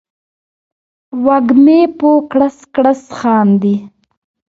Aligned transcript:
وږمې 1.25 1.79
په 1.99 2.09
کړس، 2.31 2.57
کړس 2.75 3.01
خاندي 3.17 3.75